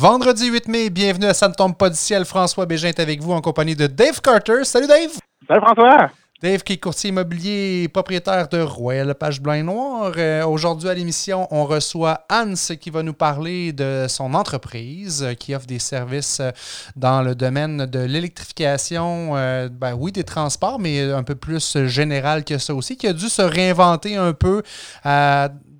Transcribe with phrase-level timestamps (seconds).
[0.00, 2.24] Vendredi 8 mai, bienvenue à Ça ne tombe pas du ciel.
[2.24, 4.62] François Bégin est avec vous en compagnie de Dave Carter.
[4.62, 5.10] Salut Dave!
[5.48, 6.10] Salut François!
[6.40, 10.12] Dave qui est courtier immobilier et propriétaire de Royal Page Blanc et Noir.
[10.16, 15.34] Euh, Aujourd'hui à l'émission, on reçoit Hans qui va nous parler de son entreprise euh,
[15.34, 16.52] qui offre des services euh,
[16.94, 22.58] dans le domaine de l'électrification, ben oui, des transports, mais un peu plus général que
[22.58, 24.62] ça aussi, qui a dû se réinventer un peu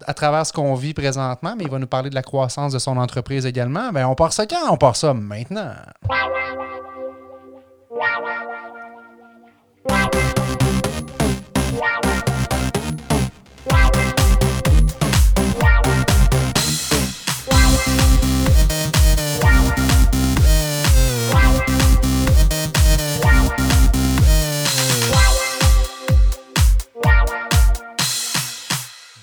[0.07, 2.79] à, travers ce qu'on vit présentement, mais il va nous parler de la croissance de
[2.79, 3.91] son entreprise également.
[3.93, 4.71] Ben, on part ça quand?
[4.71, 5.73] On part ça maintenant.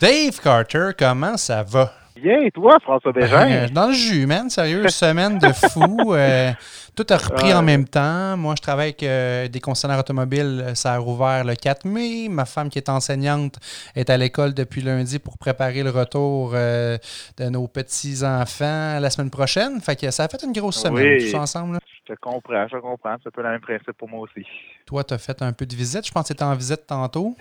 [0.05, 1.91] Dave Carter, comment ça va?
[2.15, 3.49] Bien, et toi, François Bégin?
[3.49, 4.51] Euh, dans le jus, man.
[4.51, 6.13] Sérieux, semaine de fou.
[6.13, 6.51] Euh,
[6.95, 8.37] tout a repris en même temps.
[8.37, 10.73] Moi, je travaille avec euh, des concessionnaires automobiles.
[10.75, 12.27] Ça a rouvert le 4 mai.
[12.29, 13.57] Ma femme, qui est enseignante,
[13.95, 19.81] est à l'école depuis lundi pour préparer le retour de nos petits-enfants la semaine prochaine.
[19.81, 21.31] Fait que ça a fait une grosse semaine, Oui.
[21.31, 21.73] ça ensemble.
[21.73, 21.79] là.
[22.07, 23.15] Je te comprends, je te comprends.
[23.23, 24.45] C'est un peu le même principe pour moi aussi.
[24.85, 26.05] Toi, tu as fait un peu de visite.
[26.05, 27.35] Je pense que tu étais en visite tantôt.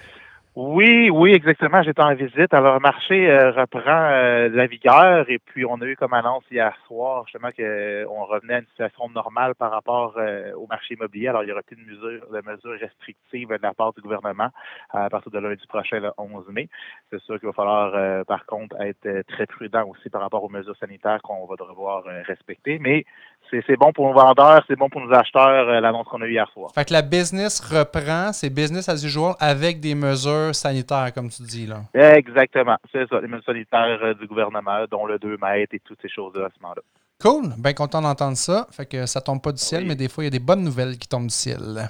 [0.57, 1.83] Oui, oui, exactement.
[1.83, 2.55] J'étais en visite.
[2.55, 6.45] Alors, le marché euh, reprend euh, la vigueur et puis on a eu comme annonce
[6.49, 11.27] hier soir justement qu'on revenait à une situation normale par rapport euh, au marché immobilier.
[11.27, 14.51] Alors, il n'y aura plus de mesures, de mesures restrictives de la part du gouvernement
[14.91, 16.69] à partir de lundi prochain, le 11 mai.
[17.11, 20.45] C'est sûr qu'il va falloir, euh, par contre, être euh, très prudent aussi par rapport
[20.45, 22.79] aux mesures sanitaires qu'on va devoir euh, respecter.
[22.79, 23.05] Mais
[23.51, 26.33] c'est bon pour nos vendeurs, c'est bon pour nos acheteurs, euh, l'annonce qu'on a eue
[26.33, 26.71] hier soir.
[26.75, 31.43] Fait que la business reprend, c'est business as usual avec des mesures sanitaires, comme tu
[31.43, 31.67] dis.
[31.67, 31.83] là.
[31.95, 32.77] Exactement.
[32.93, 36.09] C'est ça, les mesures sanitaires euh, du gouvernement, dont le 2 mètres et toutes ces
[36.09, 36.83] choses-là à ce moment-là.
[37.23, 38.67] Cool, bien content d'entendre ça.
[38.71, 39.89] Fait que ça tombe pas du ciel, Oui.
[39.89, 41.89] mais des fois, il y a des bonnes nouvelles qui tombent du ciel.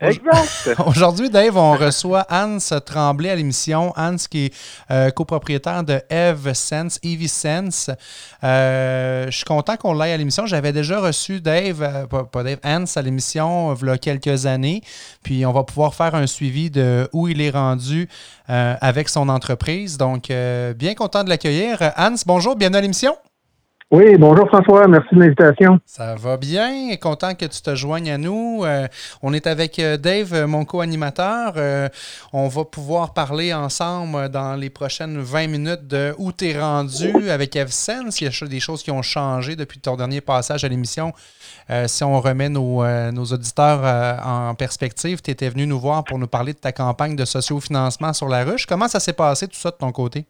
[0.00, 0.80] Exact.
[0.86, 3.92] Aujourd'hui, Dave, on reçoit Hans Tremblay à l'émission.
[3.96, 4.54] Hans qui est
[4.90, 7.90] euh, copropriétaire de Eve Sense, Evie Sense.
[8.42, 10.46] Euh, je suis content qu'on l'aille à l'émission.
[10.46, 14.46] J'avais déjà reçu Dave, euh, pas, pas Dave, Hans à l'émission il y a quelques
[14.46, 14.82] années.
[15.22, 18.08] Puis on va pouvoir faire un suivi de où il est rendu
[18.48, 19.98] avec son entreprise.
[19.98, 21.92] Donc, bien content de l'accueillir.
[21.96, 23.14] Hans, bonjour, bienvenue à l'émission.
[23.90, 25.78] Oui, bonjour François, merci de l'invitation.
[25.84, 28.64] Ça va bien, content que tu te joignes à nous.
[28.64, 28.88] Euh,
[29.22, 31.54] on est avec euh, Dave, euh, mon co-animateur.
[32.32, 37.30] On va pouvoir parler ensemble dans les prochaines 20 minutes de où tu es rendu
[37.30, 38.20] avec EvSense.
[38.20, 41.12] Il y a des choses qui ont changé depuis ton dernier passage à l'émission.
[41.86, 43.84] Si on remet nos, nos auditeurs
[44.26, 48.12] en perspective, tu étais venu nous voir pour nous parler de ta campagne de sociofinancement
[48.12, 48.66] sur la ruche.
[48.66, 50.26] Comment ça s'est passé tout ça de ton côté?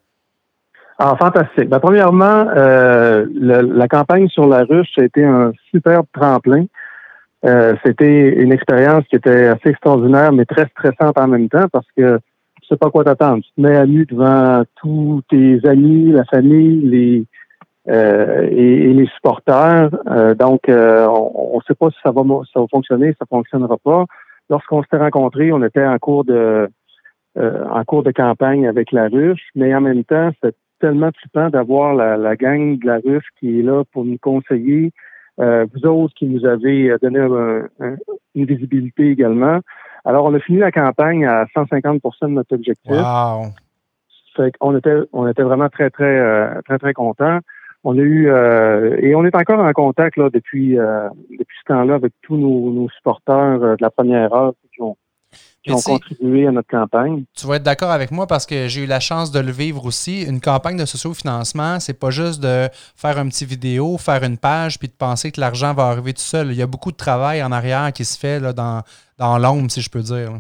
[0.99, 1.69] Ah, fantastique.
[1.69, 6.67] Ben, premièrement, euh, le- la campagne sur la ruche, a été un superbe tremplin.
[7.45, 11.87] Euh, C'était une expérience qui était assez extraordinaire, mais très stressante en même temps parce
[11.97, 12.19] que
[12.63, 13.43] tu sais pas quoi t'attendre.
[13.43, 17.25] Tu te mets à nu devant tous tes amis, la famille, les
[17.91, 19.91] euh, et, et les supporters.
[20.11, 22.23] Euh, donc, euh, on ne sait pas si ça va,
[22.53, 24.07] ça va fonctionner, si ça fonctionnera pas.
[24.49, 26.69] Lorsqu'on s'était rencontrés, on était en cours de
[27.37, 30.31] euh, en cours de campagne avec la ruche, mais en même temps,
[30.85, 34.93] tellement flippant d'avoir la, la gang de la ruche qui est là pour nous conseiller.
[35.41, 37.97] Euh, vous autres qui nous avez euh, donné un- un-
[38.35, 39.61] une visibilité également.
[40.05, 42.93] Alors, on a fini la campagne à 150% de notre objectif.
[42.93, 43.47] Wow!
[44.37, 47.39] Fait qu'on était, on était vraiment très, très, euh, très, très contents.
[47.83, 51.73] On a eu euh, et on est encore en contact là depuis euh, depuis ce
[51.73, 54.97] temps-là avec tous nos, nos supporters euh, de la première heure qui ont,
[55.65, 57.25] qui ont contribué à notre campagne.
[57.35, 59.87] Tu vas être d'accord avec moi parce que j'ai eu la chance de le vivre
[59.87, 60.23] aussi.
[60.23, 64.79] Une campagne de sociofinancement, c'est pas juste de faire un petit vidéo, faire une page,
[64.79, 66.49] puis de penser que l'argent va arriver tout seul.
[66.49, 68.83] Il y a beaucoup de travail en arrière qui se fait là, dans,
[69.19, 70.33] dans l'ombre, si je peux dire.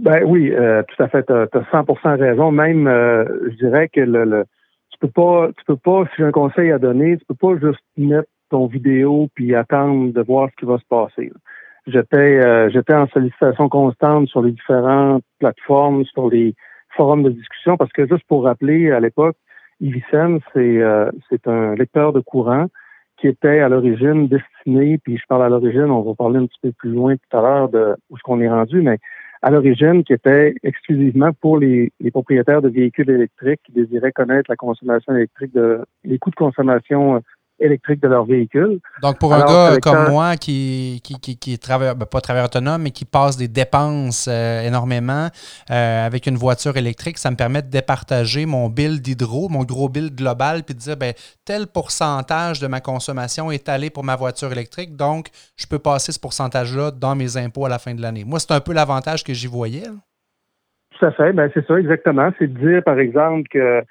[0.00, 1.24] Ben oui, euh, tout à fait.
[1.24, 2.50] Tu as, 100% raison.
[2.50, 4.44] Même, euh, je dirais que le, le-
[4.90, 7.58] tu peux pas, tu peux pas, si j'ai un conseil à donner, tu peux pas
[7.60, 11.26] juste mettre ton vidéo puis attendre de voir ce qui va se passer.
[11.28, 11.40] là.
[11.86, 16.54] J'étais, euh, j'étais en sollicitation constante sur les différentes plateformes, sur les
[16.96, 19.36] forums de discussion, parce que juste pour rappeler, à l'époque,
[19.80, 22.66] Ivicen, c'est, euh, c'est un lecteur de courant
[23.18, 26.58] qui était à l'origine destiné, puis je parle à l'origine, on va parler un petit
[26.60, 28.98] peu plus loin tout à l'heure de où ce qu'on est rendu, mais
[29.42, 34.50] à l'origine qui était exclusivement pour les, les propriétaires de véhicules électriques qui désiraient connaître
[34.50, 37.20] la consommation électrique, de, les coûts de consommation euh,
[37.58, 38.80] électrique de leur véhicule.
[39.02, 42.46] Donc, pour un gars comme moi qui, qui, qui, qui est travailleur, ben, pas travailleur
[42.46, 45.28] autonome, mais qui passe des dépenses euh, énormément
[45.70, 49.88] euh, avec une voiture électrique, ça me permet de départager mon bill d'hydro, mon gros
[49.88, 51.12] bill global, puis de dire ben,
[51.44, 56.12] tel pourcentage de ma consommation est allé pour ma voiture électrique, donc je peux passer
[56.12, 58.24] ce pourcentage-là dans mes impôts à la fin de l'année.
[58.24, 59.86] Moi, c'est un peu l'avantage que j'y voyais.
[60.98, 62.30] Tout à fait, ben, c'est ça, exactement.
[62.38, 63.82] C'est de dire, par exemple, que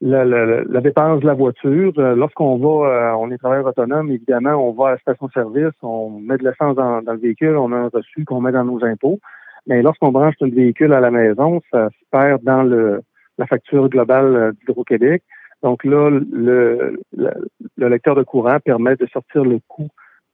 [0.00, 1.92] la, dépense de la voiture.
[1.98, 6.10] Euh, lorsqu'on va, euh, on est travailleur autonome, évidemment, on va à la station-service, on
[6.20, 9.18] met de l'essence dans, le véhicule, on a un reçu qu'on met dans nos impôts.
[9.66, 13.02] Mais lorsqu'on branche notre véhicule à la maison, ça se perd dans le,
[13.38, 15.22] la facture globale euh, d'Hydro-Québec.
[15.62, 19.88] Donc là, le, le, lecteur de courant permet de sortir le coût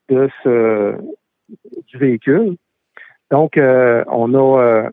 [0.09, 0.97] de ce
[1.87, 2.57] du véhicule.
[3.29, 4.89] Donc, on a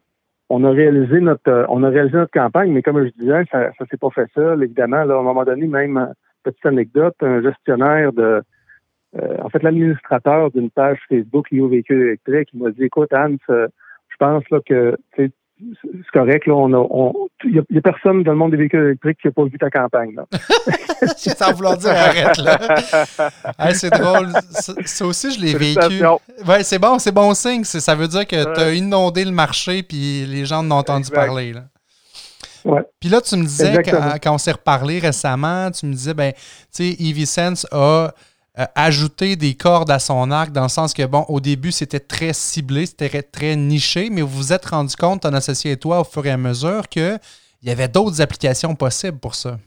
[0.51, 3.71] on a réalisé notre euh, on a réalisé notre campagne, mais comme je disais, ça
[3.79, 4.63] ça s'est pas fait seul.
[4.63, 6.07] Évidemment, là, à un moment donné, même euh,
[6.43, 8.43] petite anecdote, un gestionnaire de
[9.19, 13.13] euh, en fait l'administrateur d'une page Facebook liée au véhicule électrique, il m'a dit Écoute,
[13.13, 14.97] Anne, je pense là que
[15.83, 16.47] c'est correct.
[16.47, 17.13] Là, on a,
[17.45, 19.71] il n'y a, personne dans le monde des véhicules électriques qui n'a pas vu ta
[19.71, 20.15] campagne.
[20.15, 20.27] Là.
[21.17, 22.59] Sans vouloir dire arrête là.
[23.75, 24.29] c'est drôle.
[24.51, 26.05] Ça, aussi, je l'ai vécu.
[26.47, 27.65] Ouais, c'est bon, c'est bon signe.
[27.65, 31.11] Ça veut dire que tu as inondé le marché puis les gens en ont entendu
[31.11, 31.53] parler.
[31.53, 31.63] Là.
[32.65, 32.83] Ouais.
[33.01, 36.33] Puis là, tu me disais, quand, quand, on s'est reparlé récemment, tu me disais, ben,
[36.75, 38.11] tu sais, EVSense a
[38.59, 42.01] euh, ajouter des cordes à son arc dans le sens que, bon, au début, c'était
[42.01, 46.01] très ciblé, c'était très niché, mais vous vous êtes rendu compte, ton associé et toi,
[46.01, 47.21] au fur et à mesure, qu'il
[47.63, 49.59] y avait d'autres applications possibles pour ça.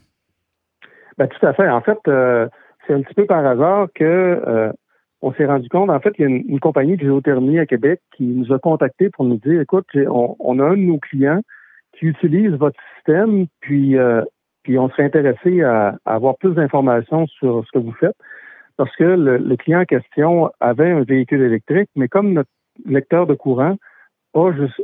[1.17, 1.69] Ben, tout à fait.
[1.69, 2.49] En fait, euh,
[2.85, 4.73] c'est un petit peu par hasard que euh,
[5.21, 8.01] on s'est rendu compte, en fait, il y a une, compagnie de géothermie à Québec
[8.17, 11.39] qui nous a contactés pour nous dire, écoute, on, a un de nos clients
[11.97, 13.95] qui utilise votre système, puis,
[14.63, 18.17] puis on serait intéressé à avoir plus d'informations sur ce que vous faites
[18.81, 22.49] parce que le, client en question avait un véhicule électrique, mais comme notre
[22.83, 23.75] lecteur de courant
[24.33, 24.81] a, juste,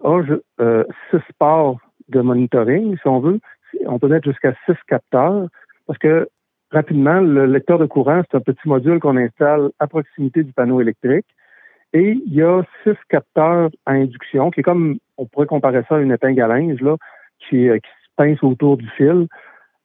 [0.61, 3.39] euh, six ports de monitoring, si on veut,
[3.87, 5.47] on peut mettre jusqu'à six capteurs,
[5.87, 6.29] parce que
[6.69, 10.79] rapidement, le lecteur de courant, c'est un petit module qu'on installe à proximité du panneau
[10.79, 11.25] électrique.
[11.93, 15.95] Et il y a six capteurs à induction, qui est comme, on pourrait comparer ça
[15.95, 16.97] à une épingle à linge, là,
[17.39, 19.25] qui, euh, se pince autour du fil.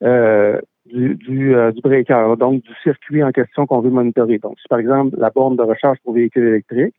[0.03, 0.61] Euh,
[0.93, 4.39] du, du, euh, du breaker, donc du circuit en question qu'on veut monitorer.
[4.39, 6.95] Donc, c'est par exemple la borne de recharge pour véhicules électriques,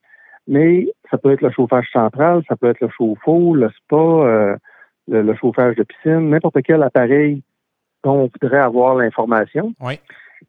[0.47, 4.55] mais ça peut être le chauffage central, ça peut être le chauffe-eau, le spa, euh,
[5.07, 7.43] le, chauffage de piscine, n'importe quel appareil
[8.03, 9.73] dont on voudrait avoir l'information.
[9.79, 9.99] Oui.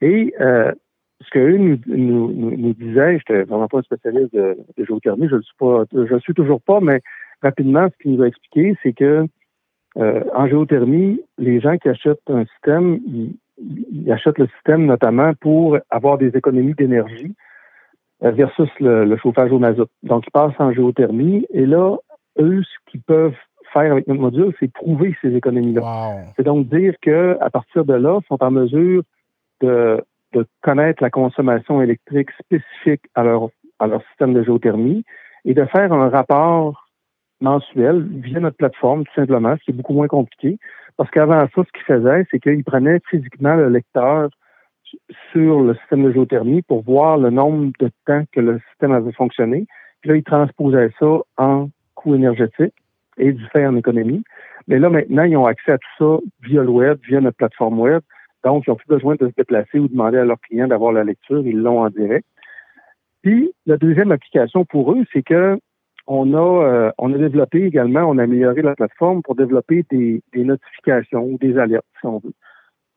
[0.00, 0.72] Et euh,
[1.20, 5.28] ce qu'eux nous, nous, nous, disaient, je n'étais vraiment pas un spécialiste de, de géothermie,
[5.28, 7.00] je ne suis pas, je suis toujours pas, mais
[7.42, 9.26] rapidement, ce qu'il nous a expliqué, c'est que
[9.96, 15.78] euh, en géothermie, les gens qui achètent un système, ils, achètent le système notamment pour
[15.90, 17.34] avoir des économies d'énergie
[18.24, 19.88] euh, versus le, chauffage au mazout.
[20.02, 21.96] Donc, ils passent en géothermie et là,
[22.40, 23.36] eux, ce qu'ils peuvent
[23.72, 26.16] faire avec notre module, c'est prouver ces économies-là.
[26.36, 29.02] C'est donc dire qu'à partir de là, ils sont en mesure
[29.60, 30.02] de,
[30.32, 33.48] de connaître la consommation électrique spécifique à leur,
[33.78, 35.04] à leur système de géothermie
[35.44, 36.83] et de faire un rapport
[37.44, 40.58] mensuel via notre plateforme, tout simplement, ce qui est beaucoup moins compliqué.
[40.96, 44.30] Parce qu'avant ça, ce qu'il faisait, c'est qu'il prenait physiquement le lecteur
[45.32, 49.12] sur le système de géothermie pour voir le nombre de temps que le système avait
[49.12, 49.66] fonctionné.
[50.00, 52.74] Puis là, il transposait ça en coût énergétique
[53.18, 54.22] et du fait en économie.
[54.68, 57.78] Mais là, maintenant, ils ont accès à tout ça via le web, via notre plateforme
[57.78, 58.02] web.
[58.44, 61.04] Donc, ils n'ont plus besoin de se déplacer ou demander à leurs clients d'avoir la
[61.04, 61.42] lecture.
[61.46, 62.26] Ils l'ont en direct.
[63.22, 65.58] Puis, la deuxième application pour eux, c'est que
[66.06, 70.22] on a, euh, on a développé également, on a amélioré la plateforme pour développer des,
[70.34, 72.34] notifications ou des alertes, si on veut.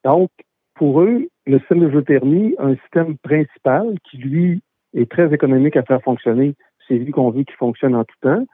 [0.03, 0.29] Donc,
[0.75, 4.61] pour eux, le système de géothermie, un système principal qui, lui,
[4.93, 6.55] est très économique à faire fonctionner,
[6.87, 8.45] c'est lui qu'on veut qu'il fonctionne en tout temps.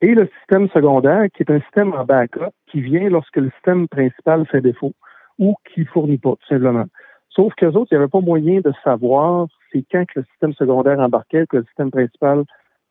[0.00, 3.86] Et le système secondaire, qui est un système en backup, qui vient lorsque le système
[3.88, 4.94] principal fait défaut
[5.38, 6.86] ou qui fournit pas, tout simplement.
[7.30, 10.52] Sauf qu'eux autres, il n'y avait pas moyen de savoir c'est quand que le système
[10.54, 12.44] secondaire embarquait, que le système principal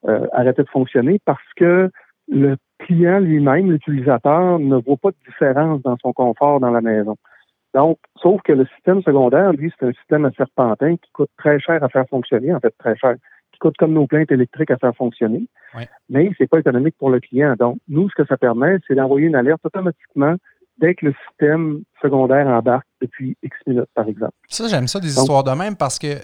[0.07, 1.89] euh, arrêter de fonctionner parce que
[2.27, 7.15] le client lui-même, l'utilisateur, ne voit pas de différence dans son confort dans la maison.
[7.73, 11.59] Donc, sauf que le système secondaire, lui, c'est un système à serpentin qui coûte très
[11.59, 13.15] cher à faire fonctionner, en fait très cher,
[13.51, 15.83] qui coûte comme nos plaintes électriques à faire fonctionner, oui.
[16.09, 17.55] mais c'est pas économique pour le client.
[17.57, 20.35] Donc, nous, ce que ça permet, c'est d'envoyer une alerte automatiquement
[20.79, 24.33] dès que le système secondaire embarque depuis X minutes, par exemple.
[24.47, 26.15] Ça, j'aime ça, des histoires de même, parce que,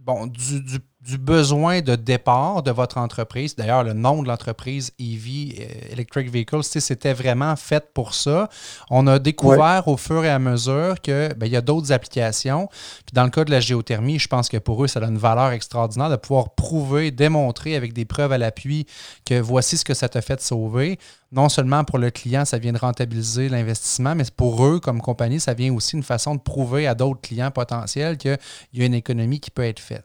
[0.00, 0.78] bon, du du
[1.14, 3.54] besoin de départ de votre entreprise.
[3.56, 8.48] D'ailleurs, le nom de l'entreprise EV, euh, Electric Vehicles, c'était vraiment fait pour ça.
[8.90, 12.68] On a découvert au fur et à mesure qu'il ben, y a d'autres applications.
[13.06, 15.18] Puis dans le cas de la géothermie, je pense que pour eux, ça a une
[15.18, 18.86] valeur extraordinaire de pouvoir prouver, démontrer avec des preuves à l'appui
[19.24, 20.98] que voici ce que ça t'a fait sauver.
[21.32, 25.40] Non seulement pour le client, ça vient de rentabiliser l'investissement, mais pour eux, comme compagnie,
[25.40, 28.38] ça vient aussi une façon de prouver à d'autres clients potentiels qu'il
[28.74, 30.04] y a une économie qui peut être faite.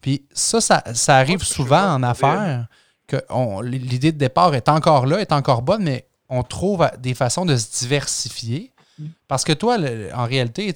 [0.00, 2.66] Puis ça, ça, arrive souvent en affaires
[3.06, 3.16] que
[3.62, 7.56] l'idée de départ est encore là, est encore bonne, mais on trouve des façons de
[7.56, 8.72] se diversifier.
[8.98, 9.06] Mm.
[9.28, 9.76] Parce que toi,
[10.14, 10.72] en réalité,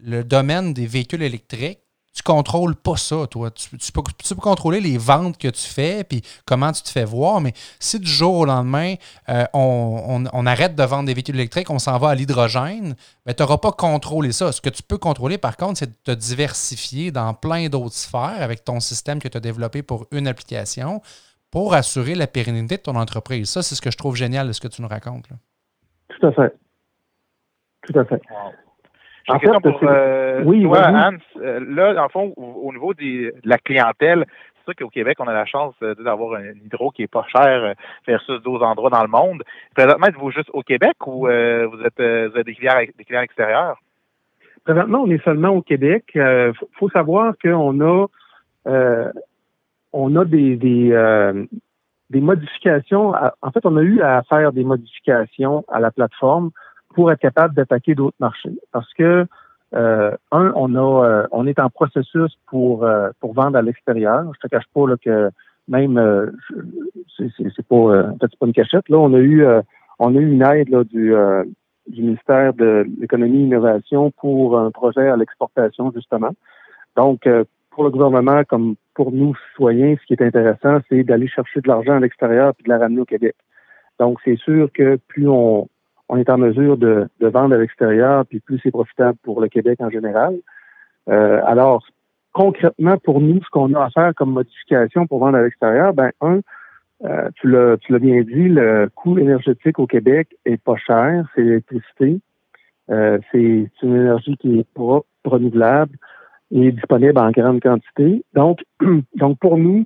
[0.00, 1.80] le domaine des véhicules électriques,
[2.14, 3.50] tu contrôles pas ça, toi.
[3.50, 7.52] Tu, peux, contrôler les ventes que tu fais, puis comment tu te fais voir, mais
[7.80, 8.94] si du jour au lendemain,
[9.28, 12.94] euh, on, arrête de vendre des véhicules électriques, on s'en va à l'hydrogène,
[13.26, 14.52] ben, tu n'auras pas contrôlé ça.
[14.52, 18.40] Ce que tu peux contrôler, par contre, c'est de te diversifier dans plein d'autres sphères
[18.40, 21.02] avec ton système que tu as développé pour une application
[21.50, 23.48] pour assurer la pérennité de ton entreprise.
[23.50, 25.26] Ça, c'est ce que je trouve génial de ce que tu nous racontes.
[26.08, 26.54] Tout à fait.
[27.82, 28.22] Tout à fait.
[29.28, 33.58] En fait, pour, euh, oui, toi, Hans, euh, là, en fond, au, niveau de la
[33.58, 34.26] clientèle,
[34.56, 37.24] c'est sûr qu'au Québec, on a la chance euh, d'avoir un hydro qui est pas
[37.34, 37.74] cher
[38.06, 39.42] versus d'autres endroits dans le monde.
[39.74, 43.78] Présentement, êtes-vous juste au Québec ou vous êtes, vous êtes des, clients, des clients extérieurs?
[44.64, 46.04] Présentement, on est seulement au Québec.
[46.14, 48.06] Il faut savoir qu'on a
[49.96, 51.46] on a des, des,
[52.10, 53.14] des modifications.
[53.42, 56.50] en fait, on a eu à faire des modifications à la plateforme
[56.94, 58.56] pour être capable d'attaquer d'autres marchés.
[58.72, 59.26] Parce que
[59.74, 64.24] euh, un, on a, euh, on est en processus pour euh, pour vendre à l'extérieur.
[64.34, 65.30] Je te cache pas là, que
[65.66, 66.32] même
[67.18, 68.88] c'est pas en fait, pas une cachette.
[68.88, 69.44] Là, on a eu
[69.98, 71.12] on a eu une aide là, du
[71.88, 76.30] du ministère de l'économie et l'innovation pour un projet à l'exportation justement.
[76.96, 77.26] Donc
[77.70, 81.68] pour le gouvernement comme pour nous citoyens, ce qui est intéressant, c'est d'aller chercher de
[81.68, 83.34] l'argent à l'extérieur puis de la ramener au Québec.
[83.98, 85.68] Donc c'est sûr que plus on
[86.14, 89.80] on est en mesure de, vendre à l'extérieur, puis plus c'est profitable pour le Québec
[89.80, 90.36] en général.
[91.08, 91.84] Euh, alors,
[92.32, 96.12] concrètement, pour nous, ce qu'on a à faire comme modification pour vendre à l'extérieur, ben
[96.20, 96.40] un,
[97.04, 102.20] euh, tu l'as bien dit, le coût énergétique au Québec est pas cher, c'est l'électricité.
[102.90, 104.66] Euh, c'est une énergie qui est
[105.24, 105.96] renouvelable
[106.52, 108.24] et disponible en grande quantité.
[108.34, 108.60] Donc,
[109.16, 109.84] donc pour nous,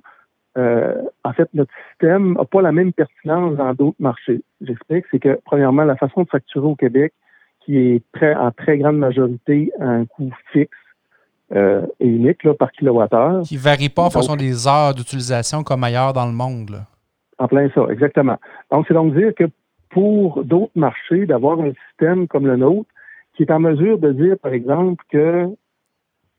[0.57, 4.41] euh, en fait, notre système n'a pas la même pertinence dans d'autres marchés.
[4.61, 7.13] J'explique, c'est que, premièrement, la façon de facturer au Québec,
[7.61, 10.71] qui est très, en très grande majorité à un coût fixe
[11.55, 13.43] euh, et unique là, par kilowattheure.
[13.43, 16.83] Qui ne varie pas en fonction des heures d'utilisation comme ailleurs dans le monde.
[17.37, 18.37] En plein ça, exactement.
[18.71, 19.45] Donc, c'est donc dire que
[19.89, 22.89] pour d'autres marchés, d'avoir un système comme le nôtre,
[23.35, 25.47] qui est en mesure de dire, par exemple, que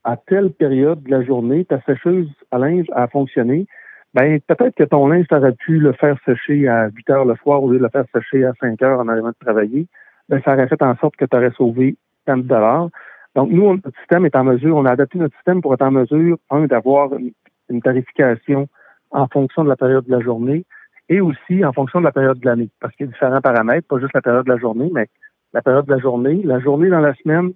[0.04, 3.66] à telle période de la journée, ta sécheuse à linge a fonctionné,
[4.14, 7.62] ben peut-être que ton linge, aurait pu le faire sécher à 8 heures le soir
[7.62, 9.86] au lieu de le faire sécher à 5 heures en arrivant de travailler.
[10.28, 12.88] Ben, ça aurait fait en sorte que tu aurais sauvé tant de dollars.
[13.36, 15.92] Donc, nous, notre système est en mesure, on a adapté notre système pour être en
[15.92, 18.68] mesure, un, d'avoir une, tarification
[19.12, 20.64] en fonction de la période de la journée
[21.08, 22.68] et aussi en fonction de la période de l'année.
[22.80, 25.06] Parce qu'il y a différents paramètres, pas juste la période de la journée, mais
[25.52, 27.52] la période de la journée, la journée dans la semaine,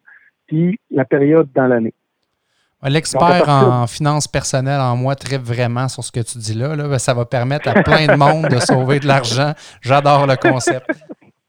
[0.47, 1.95] puis la période dans l'année.
[2.85, 6.77] L'expert en finances personnelles en moi tripe vraiment sur ce que tu dis là.
[6.77, 6.89] là.
[6.89, 9.53] Ben, ça va permettre à plein de monde de sauver de l'argent.
[9.81, 10.87] J'adore le concept.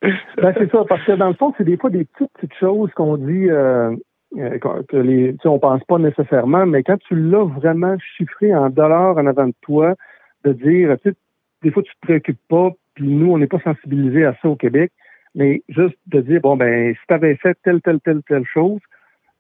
[0.02, 2.92] Ben, c'est ça, parce que dans le fond, c'est des fois des petites, petites choses
[2.94, 3.96] qu'on dit euh,
[4.38, 8.54] euh, que les, tu sais, on pense pas nécessairement, mais quand tu l'as vraiment chiffré
[8.54, 9.96] en dollars en avant de toi,
[10.44, 11.16] de dire, tu sais,
[11.64, 14.56] des fois tu te préoccupes pas, puis nous, on n'est pas sensibilisés à ça au
[14.56, 14.92] Québec,
[15.36, 18.80] mais juste de dire, bon, ben, si tu avais fait telle, telle, telle, telle chose,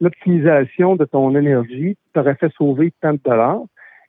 [0.01, 3.61] l'optimisation de ton énergie t'aurait fait sauver tant de dollars.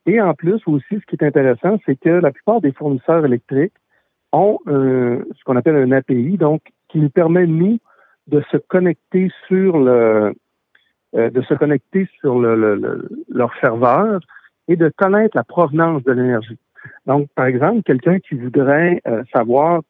[0.06, 3.74] Et en plus aussi, ce qui est intéressant, c'est que la plupart des fournisseurs électriques
[4.32, 7.78] ont ce qu'on appelle un API, donc qui nous permet nous
[8.28, 10.34] de se connecter sur le
[11.16, 14.20] euh, de se connecter sur le, leur serveur
[14.68, 16.58] et de connaître la provenance de l'énergie.
[17.06, 19.82] Donc, par exemple, quelqu'un qui voudrait euh, savoir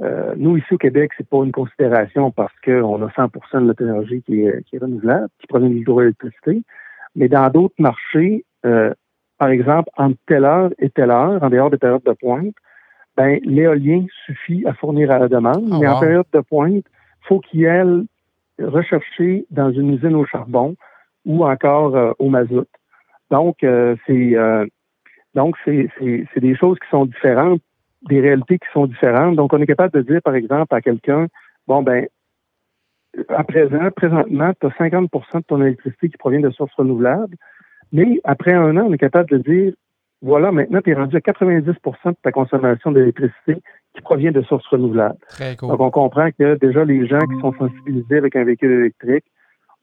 [0.00, 3.82] euh, nous, ici au Québec, c'est pas une considération parce qu'on a 100% de notre
[3.82, 6.62] énergie qui est, qui est renouvelable, qui provient de l'hydroélectricité.
[7.16, 8.92] Mais dans d'autres marchés, euh,
[9.38, 12.54] par exemple, entre telle heure et telle heure, en dehors des périodes de pointe,
[13.16, 15.68] ben, l'éolien suffit à fournir à la demande.
[15.72, 16.84] Ah, mais en période de pointe,
[17.22, 18.04] faut qu'il aille
[18.60, 20.76] rechercher dans une usine au charbon
[21.24, 22.68] ou encore euh, au mazout.
[23.30, 23.58] Donc,
[24.06, 24.36] c'est
[25.34, 25.90] donc c'est
[26.40, 27.60] des choses qui sont différentes
[28.02, 29.36] des réalités qui sont différentes.
[29.36, 31.26] Donc, on est capable de dire, par exemple, à quelqu'un,
[31.66, 32.06] bon, ben,
[33.28, 37.34] à présent, présentement, tu as 50% de ton électricité qui provient de sources renouvelables,
[37.92, 39.72] Mais après un an, on est capable de dire,
[40.20, 43.62] voilà, maintenant, tu es rendu à 90% de ta consommation d'électricité
[43.94, 45.18] qui provient de sources renouvelables.
[45.60, 49.24] Donc, on comprend que déjà, les gens qui sont sensibilisés avec un véhicule électrique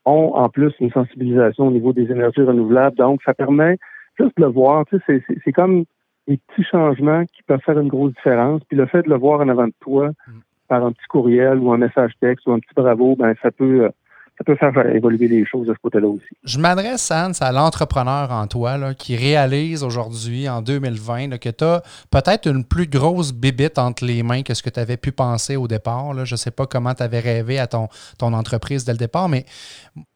[0.06, 2.96] ont en plus une sensibilisation au niveau des énergies renouvelables.
[2.98, 3.78] Donc, ça permet
[4.20, 4.86] juste de le voir.
[4.86, 5.86] Tu sais, c'est comme
[6.28, 8.62] des petits changements qui peuvent faire une grosse différence.
[8.68, 10.32] Puis le fait de le voir en avant de toi mm.
[10.68, 13.86] par un petit courriel ou un message texte ou un petit bravo, ben ça peut
[13.86, 13.90] euh,
[14.38, 16.26] ça peut faire évoluer les choses de ce côté-là aussi.
[16.44, 21.64] Je m'adresse, Hans, à l'entrepreneur en toi là, qui réalise aujourd'hui, en 2020, que tu
[21.64, 25.14] as peut-être une plus grosse bibite entre les mains que ce que tu avais pu
[25.14, 26.14] penser au départ.
[26.14, 26.26] Là.
[26.26, 27.88] Je ne sais pas comment tu avais rêvé à ton,
[28.20, 29.46] ton entreprise dès le départ, mais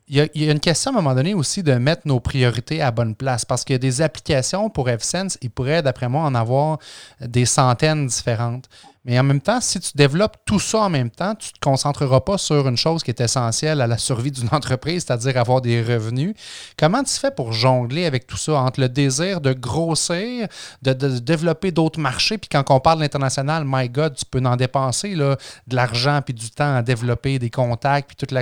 [0.09, 2.89] il y, a, une question à un moment donné aussi de mettre nos priorités à
[2.89, 6.33] bonne place parce qu'il y a des applications pour FSense, il pourrait, d'après moi, en
[6.33, 6.79] avoir
[7.21, 8.67] des centaines différentes.
[9.05, 11.59] Mais en même temps, si tu développes tout ça en même temps, tu ne te
[11.61, 15.61] concentreras pas sur une chose qui est essentielle à la survie d'une entreprise, c'est-à-dire avoir
[15.61, 16.35] des revenus.
[16.77, 20.47] Comment tu fais pour jongler avec tout ça entre le désir de grossir,
[20.81, 25.15] de, développer d'autres marchés, puis quand on parle d'international, my God, tu peux en dépenser
[25.15, 25.37] là,
[25.67, 28.37] de l'argent puis du temps à développer des contacts, puis toutes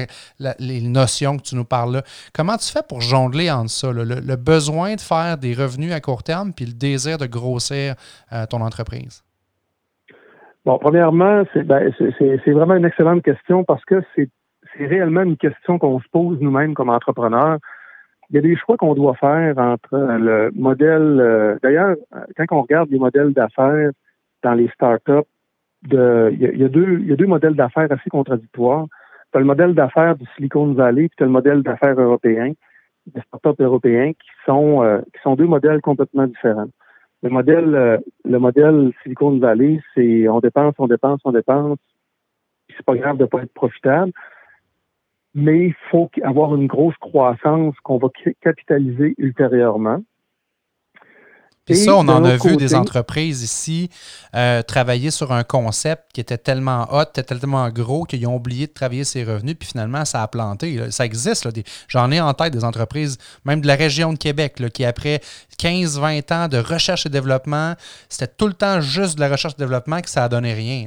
[0.59, 2.01] les notions que tu nous parles là.
[2.33, 6.23] Comment tu fais pour jongler entre ça, le, besoin de faire des revenus à court
[6.23, 7.95] terme, puis le désir de grossir
[8.31, 9.23] euh, ton entreprise?
[10.65, 14.29] Bon, premièrement, ben, c'est vraiment une excellente question parce que c'est
[14.85, 17.57] réellement une question qu'on se pose nous-mêmes comme entrepreneurs.
[18.29, 21.19] Il y a des choix qu'on doit faire entre le modèle.
[21.21, 21.95] Euh, d'ailleurs,
[22.35, 23.91] quand on regarde les modèles d'affaires
[24.43, 25.27] dans les startups,
[25.89, 28.87] il y a deux modèles d'affaires assez contradictoires.
[29.31, 32.53] Tu as le modèle d'affaires du Silicon Valley, puis tu as le modèle d'affaires européen,
[33.07, 36.69] des startups européens, qui sont, euh, qui sont deux modèles complètement différents.
[37.23, 41.79] Le modèle, euh, le modèle Silicon Valley, c'est on dépense, on dépense, on dépense.
[42.75, 44.11] C'est pas grave de pas être profitable,
[45.33, 48.09] mais il faut avoir une grosse croissance qu'on va
[48.41, 50.01] capitaliser ultérieurement.
[51.67, 53.89] Puis ça, on en a vu des entreprises ici
[54.33, 58.71] euh, travailler sur un concept qui était tellement hot, tellement gros qu'ils ont oublié de
[58.71, 60.79] travailler ses revenus, puis finalement, ça a planté.
[60.91, 61.47] Ça existe.
[61.89, 65.19] J'en ai en tête des entreprises, même de la région de Québec, qui après
[65.59, 67.73] 15-20 ans de recherche et développement,
[68.07, 70.85] c'était tout le temps juste de la recherche et développement que ça a donné rien.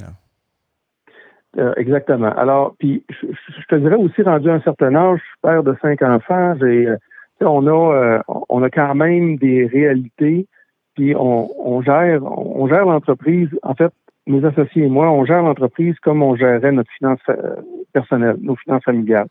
[1.59, 2.33] Euh, exactement.
[2.37, 5.75] Alors, puis je, te dirais aussi, rendu à un certain âge, je suis père de
[5.79, 6.97] cinq enfants, euh,
[7.41, 10.47] on a, on a quand même des réalités
[10.95, 13.49] puis on, gère, on gère l'entreprise.
[13.63, 13.91] En fait,
[14.27, 17.55] mes associés et moi, on gère l'entreprise comme on gérerait notre finance euh,
[17.93, 19.27] personnelle, nos finances familiales.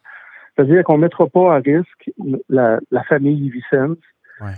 [0.57, 2.11] C'est-à-dire qu'on ne mettra pas à risque
[2.49, 3.99] la, famille Vicente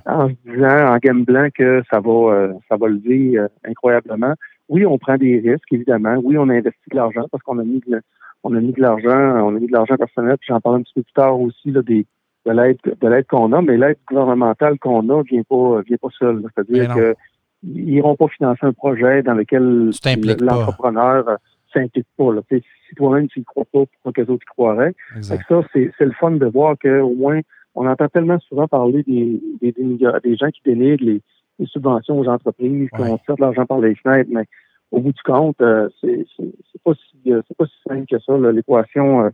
[0.06, 4.34] en se disant en gamme blanc que ça va, euh, ça va lever euh, incroyablement.
[4.68, 6.16] Oui, on prend des risques, évidemment.
[6.22, 8.00] Oui, on investit de l'argent parce qu'on a mis de,
[8.44, 10.36] on a mis de l'argent, on a mis de l'argent personnel.
[10.38, 12.06] Puis j'en parle un petit peu plus tard aussi là, des,
[12.46, 16.08] de l'aide de l'aide qu'on a, mais l'aide gouvernementale qu'on a vient pas vient pas
[16.18, 16.42] seule.
[16.54, 19.90] C'est-à-dire qu'ils n'iront pas financer un projet dans lequel
[20.40, 21.36] l'entrepreneur ne
[21.72, 22.32] s'implique pas.
[22.32, 22.40] Là.
[22.50, 24.94] Si toi-même tu ne crois pas, pourquoi que les autres y croiraient?
[25.20, 25.36] Ça,
[25.72, 27.40] c'est le fun de voir qu'au moins,
[27.74, 31.22] on entend tellement souvent parler des, des, des, gens qui dénigrent les,
[31.58, 34.44] les, subventions aux entreprises, qui ont tiré de l'argent par les fenêtres, mais
[34.90, 36.26] au bout du compte, euh, c'est
[36.84, 38.36] pas si euh, c'est pas si simple que ça.
[38.36, 39.30] L'équation euh,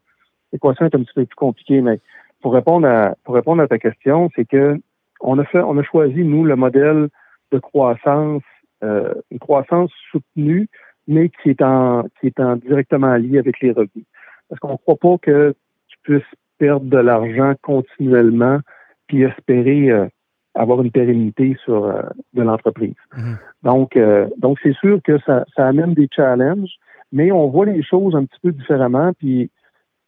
[0.53, 2.01] l'équation est un petit peu plus compliquée, mais
[2.41, 4.79] pour répondre à pour répondre à ta question, c'est que
[5.21, 7.09] on a fait on a choisi nous le modèle
[7.53, 8.43] de croissance
[8.85, 10.69] euh, une croissance soutenue,
[11.09, 14.07] mais qui est en qui est en directement lié avec les revenus.
[14.49, 15.55] Parce qu'on ne croit pas que
[15.89, 18.61] tu puisses perdre de l'argent continuellement
[19.09, 20.07] puis espérer euh,
[20.55, 22.03] avoir une pérennité sur euh,
[22.35, 22.95] de l'entreprise.
[23.17, 23.37] Mm-hmm.
[23.65, 23.99] Donc
[24.39, 26.77] donc c'est sûr que ça, ça amène des challenges,
[27.11, 29.51] mais on voit les choses un petit peu différemment puis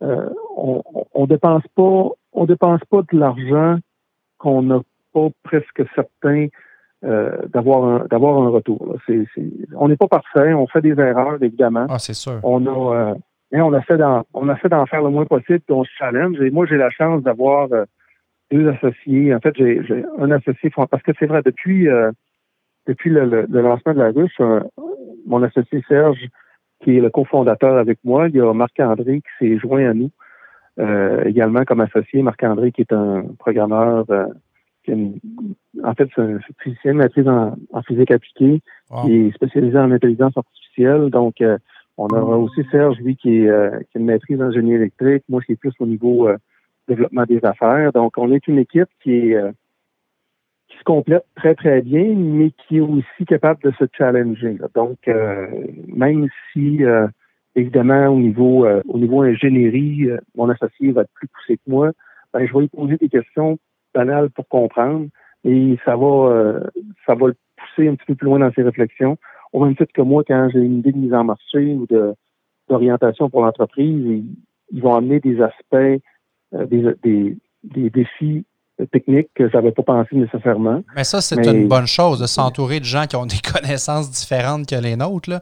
[0.01, 0.83] on,
[1.15, 3.79] on dépense pas on dépense pas de l'argent
[4.39, 4.81] qu'on n'a
[5.13, 6.47] pas presque certain
[7.03, 8.97] euh, d'avoir un d'avoir un retour.
[9.77, 11.87] on n'est pas parfait, on fait des erreurs évidemment.
[11.89, 12.41] Ah, c'est sûr.
[12.43, 13.15] On a euh,
[13.53, 15.91] on a fait d'en on a fait d'en faire le moins possible, puis on se
[15.99, 16.41] challenge.
[16.41, 17.85] Et moi, j'ai la chance d'avoir euh,
[18.51, 19.35] deux associés.
[19.35, 21.89] En fait, j'ai, un associé parce que c'est vrai depuis
[22.87, 24.41] depuis le, lancement de la ruche,
[25.27, 26.29] mon associé Serge,
[26.81, 30.11] qui est le cofondateur avec moi, il y a Marc-André qui s'est joint à nous.
[30.79, 34.27] Euh, également comme associé, Marc-André, qui est un programmeur, euh,
[34.85, 34.93] qui
[35.85, 37.55] en fait, c'est un physicien maîtrise en,
[37.87, 38.63] physique appliquée,
[39.03, 41.11] qui est spécialisé en intelligence artificielle.
[41.11, 41.59] Donc, euh,
[41.99, 45.53] on aura aussi Serge, lui, qui est, qui une maîtrise en génie électrique, moi, qui
[45.53, 46.31] est plus au niveau
[46.89, 47.93] développement des affaires.
[47.93, 49.53] Donc, on est une équipe qui est
[50.71, 54.57] qui se complète très, très bien, mais qui est aussi capable de se challenger.
[54.75, 54.99] Donc,
[55.89, 56.81] même si
[57.57, 61.71] Évidemment, au niveau euh, au niveau ingénierie, euh, mon associé va être plus poussé que
[61.71, 61.91] moi.
[62.33, 63.59] Ben, je vais lui poser des questions
[63.93, 65.07] banales pour comprendre.
[65.45, 66.61] et ça va,
[67.07, 69.17] ça va le pousser un petit peu plus loin dans ses réflexions.
[69.53, 72.15] Au même titre que moi, quand j'ai une idée de mise en marché ou de
[72.69, 74.23] d'orientation pour l'entreprise,
[74.71, 76.01] ils, vont amener des aspects,
[76.53, 78.45] des, des, des défis
[78.87, 80.83] techniques que je n'avais pas pensé nécessairement.
[80.95, 84.67] Mais ça, c'est une bonne chose de s'entourer de gens qui ont des connaissances différentes
[84.67, 85.31] que les nôtres.
[85.31, 85.41] Là.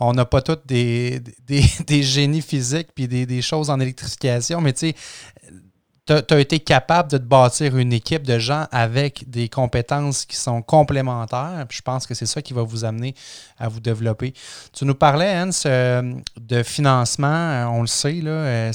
[0.00, 4.72] On n'a pas tous des, des, génies physiques puis des, des, choses en électrification, mais
[4.72, 4.94] tu sais,
[6.06, 10.36] tu as, été capable de te bâtir une équipe de gens avec des compétences qui
[10.36, 11.66] sont complémentaires.
[11.68, 13.14] je pense que c'est ça qui va vous amener
[13.58, 14.32] à vous développer.
[14.72, 17.26] Tu nous parlais, Hans, euh, de financement.
[17.26, 18.72] Euh, on le sait, là, euh,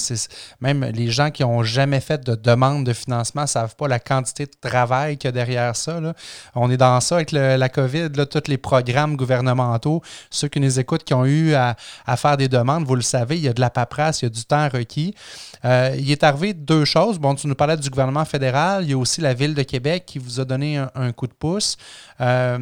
[0.59, 3.99] même les gens qui n'ont jamais fait de demande de financement ne savent pas la
[3.99, 6.01] quantité de travail qu'il y a derrière ça.
[6.55, 10.01] On est dans ça avec la COVID, tous les programmes gouvernementaux.
[10.29, 11.75] Ceux qui nous écoutent, qui ont eu à,
[12.17, 14.29] faire des demandes, vous le savez, il y a de la paperasse, il y a
[14.29, 15.15] du temps requis.
[15.63, 18.83] il est arrivé deux choses bon, tu nous parlais du gouvernement fédéral.
[18.83, 21.33] Il y a aussi la Ville de Québec qui vous a donné un, coup de
[21.33, 21.77] pouce.
[22.19, 22.57] Euh,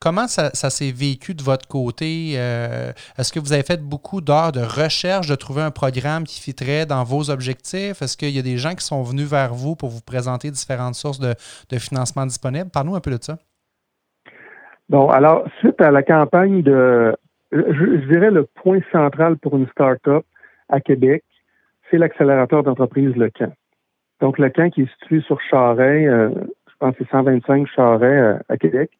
[0.00, 2.34] comment ça, s'est vécu de votre côté?
[2.36, 6.40] Euh, est-ce que vous avez fait beaucoup d'heures de recherche, de trouver un programme qui
[6.40, 8.00] fitterait dans vos objectifs?
[8.00, 10.94] Est-ce qu'il y a des gens qui sont venus vers vous pour vous présenter différentes
[10.94, 11.34] sources de,
[11.78, 12.70] financement disponibles?
[12.70, 13.36] Parle-nous un peu de ça.
[14.88, 17.16] Bon, alors, suite à la campagne de,
[17.50, 20.24] je dirais le point central pour une start-up
[20.68, 21.24] à Québec,
[21.90, 23.52] c'est l'accélérateur d'entreprise Le Camp.
[24.20, 26.30] Donc, le camp qui est situé sur Charret, euh,
[26.68, 28.90] je pense que c'est 125 Charret euh, à Québec.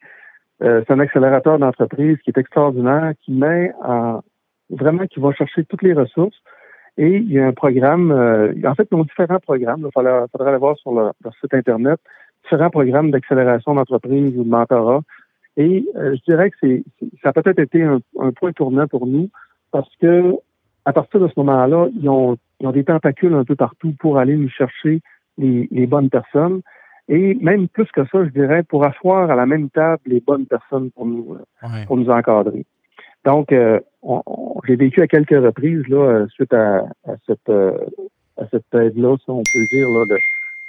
[0.62, 4.20] Euh, c'est un accélérateur d'entreprise qui est extraordinaire, qui met en
[4.70, 6.36] vraiment qui va chercher toutes les ressources.
[6.98, 9.82] Et il y a un programme, en fait, ils ont différents programmes.
[9.84, 12.00] Il faudra, aller voir sur leur, site Internet,
[12.42, 15.00] différents programmes d'accélération d'entreprise ou de mentorat.
[15.58, 16.84] Et je dirais que c'est,
[17.22, 19.28] ça a peut-être été un, un, point tournant pour nous
[19.72, 20.36] parce que
[20.86, 24.18] à partir de ce moment-là, ils ont ils ont des tentacules un peu partout pour
[24.18, 25.00] aller nous chercher
[25.38, 26.62] les, bonnes personnes.
[27.08, 30.46] Et même plus que ça, je dirais, pour asseoir à la même table les bonnes
[30.46, 32.64] personnes pour nous, euh, pour nous encadrer.
[33.24, 33.80] Donc, euh,
[34.66, 36.84] j'ai vécu à quelques reprises, là, euh, suite à,
[37.26, 40.04] cette, à cette aide-là, si on peut dire, là,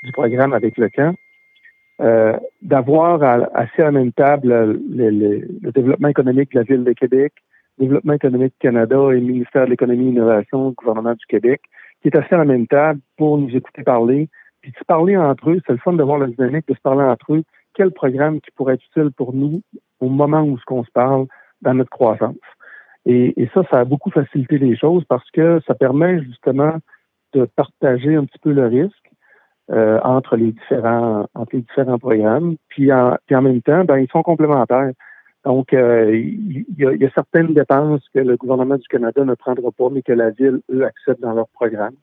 [0.03, 1.15] du programme avec le camp,
[2.61, 3.23] d'avoir
[3.55, 7.33] assez à la même table le, le, développement économique de la Ville de Québec,
[7.77, 11.61] Développement économique du Canada et le ministère de l'Économie et l'Innovation, gouvernement du Québec,
[12.01, 14.29] qui est assis à la même table pour nous écouter parler,
[14.61, 15.61] puis de se parler entre eux.
[15.65, 17.43] C'est le fun de voir la dynamique, de se parler entre eux.
[17.73, 19.61] Quel programme qui pourrait être utile pour nous
[19.99, 21.27] au moment où ce qu'on se parle
[21.61, 22.35] dans notre croissance?
[23.05, 26.75] Et, et, ça, ça a beaucoup facilité les choses parce que ça permet justement
[27.33, 29.11] de partager un petit peu le risque
[29.69, 32.55] euh, entre les différents entre les différents programmes.
[32.69, 34.91] Puis en, puis en même temps, ben, ils sont complémentaires.
[35.47, 39.87] Donc, euh, il, y a, certaines dépenses que le gouvernement du Canada ne prendra pas,
[39.89, 41.95] mais que la Ville, eux, accepte dans leur programme.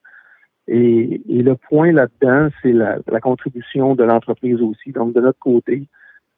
[0.66, 4.92] Et, le point là-dedans, c'est la, contribution de l'entreprise aussi.
[4.92, 5.86] Donc, de notre côté,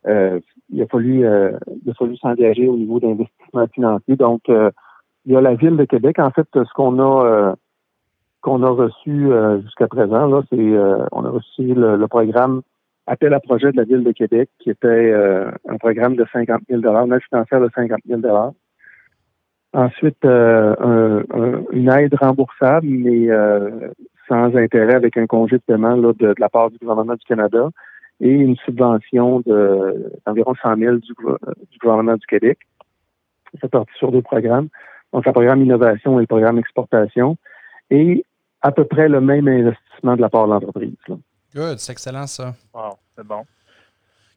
[0.09, 1.53] euh, il a fallu, euh,
[1.85, 4.17] il a fallu s'engager au niveau d'investissement financier.
[4.17, 6.19] Donc, il y a la Ville de Québec.
[6.19, 7.55] En fait, ce qu'on a
[8.41, 9.29] qu'on a reçu
[9.63, 10.79] jusqu'à présent, là, c'est
[11.13, 12.63] on a reçu le programme
[13.07, 16.63] appel à projet de la Ville de Québec, qui était euh, un programme de 50
[16.69, 18.21] 000 une aide financière de 50 000
[19.73, 21.23] Ensuite, euh,
[21.73, 23.91] une aide remboursable, mais euh,
[24.29, 27.69] sans intérêt, avec un congé de paiement de, la part du gouvernement du Canada
[28.21, 29.43] et une subvention
[30.27, 31.13] d'environ 100 000 du,
[31.81, 32.59] gouvernement du Québec.
[33.61, 34.69] C'est parti sur deux programmes.
[35.13, 37.37] Donc, le programme innovation et le programme exportation.
[37.91, 38.25] Et
[38.63, 40.95] à peu près le même investissement de la part de l'entreprise.
[41.57, 42.55] Good, c'est excellent ça.
[42.75, 43.47] Wow, c'est bon.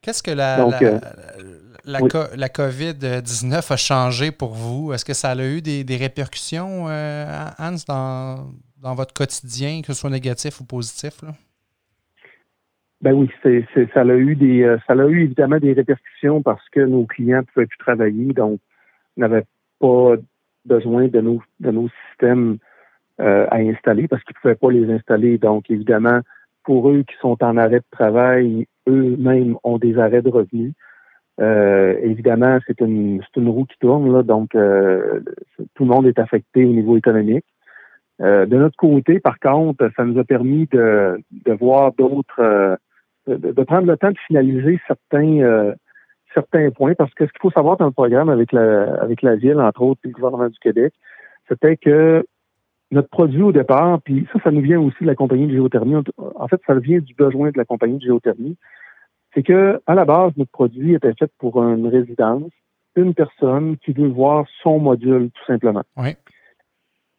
[0.01, 4.93] Qu'est-ce que la, la, euh, la, COVID-19 a changé pour vous?
[4.93, 7.25] Est-ce que ça a eu des, répercussions, euh,
[7.57, 11.21] Hans, dans, dans, votre quotidien, que ce soit négatif ou positif?
[11.21, 11.33] Là?
[13.01, 16.69] Ben oui, c'est, ça, a eu des, euh, ça a eu évidemment des répercussions parce
[16.69, 18.61] que nos clients ne pouvaient plus travailler, donc
[19.17, 19.45] n'avaient
[19.81, 20.15] pas
[20.63, 22.59] besoin de nos, de nos systèmes
[23.17, 25.37] à installer parce qu'ils ne pouvaient pas les installer.
[25.37, 26.21] Donc, évidemment,
[26.63, 30.73] pour eux qui sont en arrêt de travail, eux-mêmes ont des arrêts de revenus.
[31.39, 35.21] Euh, évidemment, c'est une, une roue qui tourne, là, donc euh,
[35.75, 37.45] tout le monde est affecté au niveau économique.
[38.21, 42.77] Euh, de notre côté, par contre, ça nous a permis de, de voir d'autres,
[43.27, 45.73] de, de, prendre le temps de finaliser certains
[46.33, 49.35] certains points, parce que ce qu'il faut savoir dans le programme avec la avec la
[49.35, 50.93] ville, entre autres, et le gouvernement du Québec,
[51.47, 52.25] c'était que
[52.91, 55.95] notre produit au départ, puis ça, ça nous vient aussi de la compagnie de géothermie.
[56.35, 58.57] En fait, ça vient du besoin de la compagnie de géothermie.
[59.33, 62.51] C'est que, à la base, notre produit était fait pour une résidence,
[62.95, 65.83] une personne qui veut voir son module, tout simplement.
[65.97, 66.15] Oui.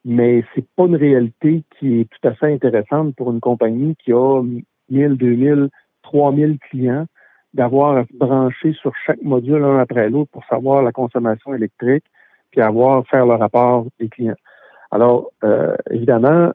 [0.04, 4.12] Mais c'est pas une réalité qui est tout à fait intéressante pour une compagnie qui
[4.12, 4.42] a
[4.88, 5.68] 1000, 2000,
[6.02, 7.06] 3000 clients
[7.52, 12.04] d'avoir à se brancher sur chaque module un après l'autre pour savoir la consommation électrique,
[12.50, 14.36] puis avoir faire le rapport des clients.
[14.90, 16.52] Alors, euh, évidemment,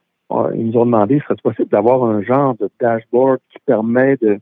[0.53, 4.39] ils nous ont demandé, serait-ce possible d'avoir un genre de dashboard qui permet de,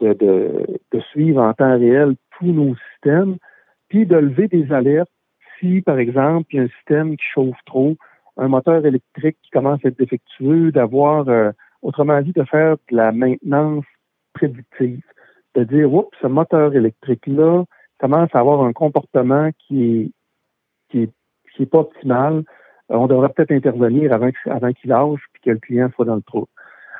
[0.00, 3.36] de, de, suivre en temps réel tous nos systèmes,
[3.88, 5.10] puis de lever des alertes
[5.58, 7.96] si, par exemple, il y a un système qui chauffe trop,
[8.36, 11.50] un moteur électrique qui commence à être défectueux, d'avoir, euh,
[11.82, 13.84] autrement dit, de faire de la maintenance
[14.32, 15.02] prédictive.
[15.54, 17.64] De dire, oups, ce moteur électrique-là
[17.98, 20.10] commence à avoir un comportement qui est,
[20.88, 21.10] qui est,
[21.54, 22.44] qui est pas optimal.
[22.90, 26.22] Euh, on devrait peut-être intervenir avant, qu'il lâche puis que le client soit dans le
[26.22, 26.46] trou.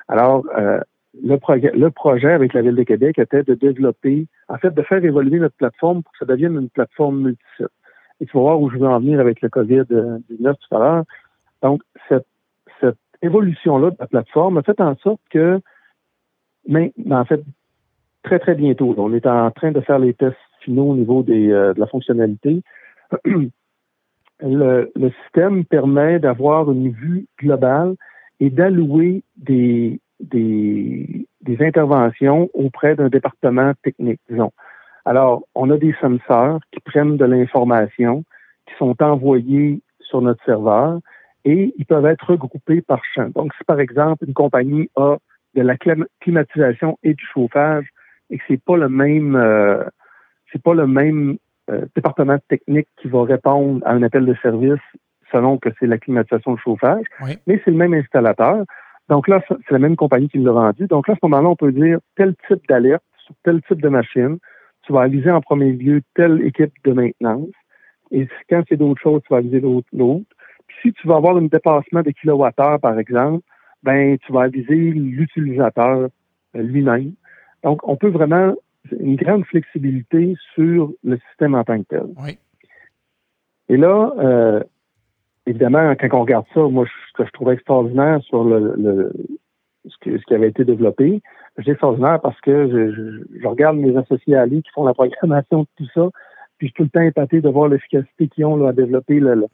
[0.08, 0.80] Alors, euh,
[1.22, 1.38] le,
[1.76, 5.38] le projet avec la Ville de Québec était de développer, en fait, de faire évoluer
[5.38, 7.72] notre plateforme pour que ça devienne une plateforme multisite.
[8.20, 11.04] Et tu vas voir où je veux en venir avec le COVID-19 tout à l'heure.
[11.62, 12.26] Donc, cette,
[12.80, 15.60] cette évolution-là de la plateforme a fait en sorte que,
[16.66, 17.42] mais, en fait,
[18.22, 21.50] très, très bientôt, on est en train de faire les tests finaux au niveau des,
[21.50, 22.62] euh, de la fonctionnalité.
[24.40, 27.94] le, le système permet d'avoir une vue globale
[28.40, 34.52] et d'allouer des, des, des interventions auprès d'un département technique, disons.
[35.04, 38.24] Alors, on a des senseurs qui prennent de l'information,
[38.66, 41.00] qui sont envoyés sur notre serveur
[41.44, 43.30] et ils peuvent être regroupés par champ.
[43.34, 45.16] Donc, si par exemple une compagnie a
[45.54, 45.76] de la
[46.20, 47.86] climatisation et du chauffage
[48.30, 49.82] et que c'est pas le même, euh,
[50.52, 51.38] c'est pas le même
[51.70, 54.80] euh, département technique qui va répondre à un appel de service
[55.32, 57.04] selon que c'est la climatisation de chauffage,
[57.46, 58.64] mais c'est le même installateur.
[59.08, 60.86] Donc là, c'est la même compagnie qui l'a vendu.
[60.86, 63.88] Donc là, à ce moment-là, on peut dire tel type d'alerte sur tel type de
[63.88, 64.38] machine.
[64.82, 67.50] Tu vas aviser en premier lieu telle équipe de maintenance.
[68.10, 70.26] Et quand c'est d'autres choses, tu vas aviser l'autre.
[70.66, 73.44] Puis si tu vas avoir un dépassement de kilowattheures, par exemple,
[73.82, 76.08] ben tu vas aviser l'utilisateur
[76.56, 77.12] euh, lui-même.
[77.62, 78.54] Donc, on peut vraiment
[78.92, 82.06] une grande flexibilité sur le système en tant que tel.
[82.16, 82.38] Oui.
[83.68, 84.62] Et là, euh,
[85.46, 89.12] évidemment, quand on regarde ça, moi, ce que je trouvais extraordinaire sur le,
[89.86, 91.20] ce, qui avait été développé,
[91.56, 95.90] c'est extraordinaire parce que je, regarde mes associés à qui font la programmation de tout
[95.94, 96.08] ça,
[96.56, 99.46] puis je suis tout le temps épaté de voir l'efficacité qu'ils ont à développer le,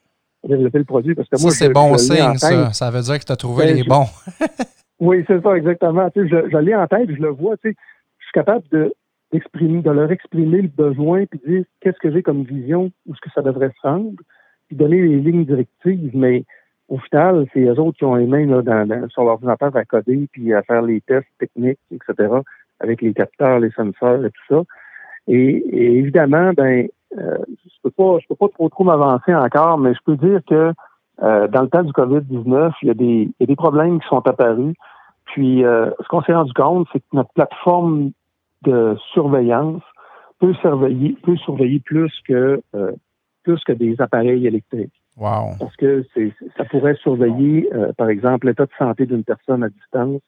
[0.44, 1.14] développer le produit.
[1.14, 2.72] Parce que moi, c'est bon signe, ça.
[2.72, 4.06] Ça veut dire que tu as trouvé ben, les bons.
[5.00, 6.08] oui, c'est ça, exactement.
[6.10, 7.56] Tu sais, je, je l'ai en tête, je le vois.
[7.58, 7.76] Tu sais,
[8.18, 8.94] je suis capable de,
[9.38, 13.30] de leur exprimer le besoin, puis dire qu'est-ce que j'ai comme vision, où ce que
[13.30, 14.12] ça devrait se rendre,
[14.68, 16.44] puis donner les lignes directives, mais
[16.88, 20.28] au final, c'est eux autres qui ont les mains là, dans, sur l'ordinateur à coder,
[20.32, 22.28] puis à faire les tests techniques, etc.,
[22.80, 24.62] avec les capteurs, les senseurs et tout ça.
[25.28, 29.94] Et, évidemment, ben, euh, je peux pas, je peux pas trop trop m'avancer encore, mais
[29.94, 30.72] je peux dire que
[31.22, 34.08] euh, dans le temps du COVID-19, il y, a des, y a des problèmes qui
[34.08, 34.74] sont apparus.
[35.26, 38.10] Puis, euh, ce qu'on s'est rendu compte, c'est que notre plateforme
[38.64, 39.82] de surveillance
[40.40, 42.92] peut surveiller, peut surveiller plus que euh,
[43.44, 44.92] plus que des appareils électriques.
[45.16, 45.56] Wow.
[45.60, 46.04] Parce que
[46.56, 50.20] ça pourrait surveiller, euh, par exemple, l'état de santé d'une personne à distance.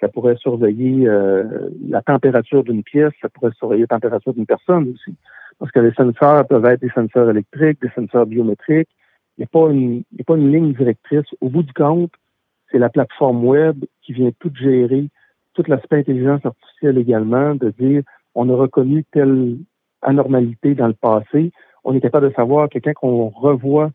[0.00, 3.12] Ça pourrait surveiller euh, la température d'une pièce.
[3.22, 5.16] Ça pourrait surveiller la température d'une personne aussi.
[5.58, 8.90] Parce que les senseurs peuvent être des senseurs électriques, des senseurs biométriques.
[9.38, 11.26] Il n'y a pas une, il y a pas une ligne directrice.
[11.40, 12.12] Au bout du compte,
[12.70, 15.06] c'est la plateforme web qui vient tout gérer
[15.56, 18.02] tout l'aspect intelligence artificielle également, de dire
[18.34, 19.56] on a reconnu telle
[20.02, 21.50] anormalité dans le passé,
[21.84, 23.90] on est capable de savoir que quand on revoit